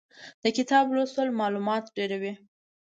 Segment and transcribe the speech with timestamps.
[0.43, 2.33] د کتاب لوستل مالومات ډېروي.